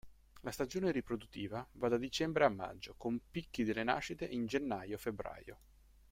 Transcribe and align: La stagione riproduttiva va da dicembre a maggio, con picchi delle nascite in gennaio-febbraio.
La 0.39 0.49
stagione 0.49 0.89
riproduttiva 0.89 1.63
va 1.73 1.87
da 1.87 1.97
dicembre 1.97 2.43
a 2.43 2.49
maggio, 2.49 2.95
con 2.97 3.21
picchi 3.29 3.63
delle 3.63 3.83
nascite 3.83 4.25
in 4.25 4.47
gennaio-febbraio. 4.47 5.59